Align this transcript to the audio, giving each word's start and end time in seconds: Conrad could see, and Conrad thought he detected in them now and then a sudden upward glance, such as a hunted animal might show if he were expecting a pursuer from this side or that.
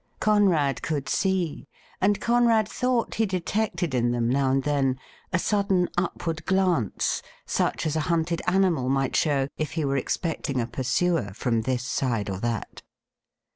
Conrad 0.19 0.81
could 0.81 1.07
see, 1.07 1.67
and 2.01 2.19
Conrad 2.19 2.67
thought 2.67 3.13
he 3.13 3.27
detected 3.27 3.93
in 3.93 4.09
them 4.09 4.27
now 4.27 4.49
and 4.49 4.63
then 4.63 4.99
a 5.31 5.37
sudden 5.37 5.89
upward 5.95 6.43
glance, 6.47 7.21
such 7.45 7.85
as 7.85 7.95
a 7.95 7.99
hunted 8.09 8.41
animal 8.47 8.89
might 8.89 9.15
show 9.15 9.47
if 9.59 9.73
he 9.73 9.85
were 9.85 9.97
expecting 9.97 10.59
a 10.59 10.65
pursuer 10.65 11.31
from 11.35 11.61
this 11.61 11.83
side 11.83 12.31
or 12.31 12.39
that. 12.39 12.81